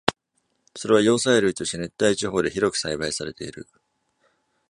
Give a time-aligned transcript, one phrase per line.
[0.75, 3.67] それは葉菜類として熱帯地方で広く栽培されている。